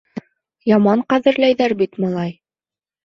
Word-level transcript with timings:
Яман 0.71 1.03
ҡәҙерләйҙәр 1.13 1.77
бит, 1.83 2.01
малай. 2.07 2.35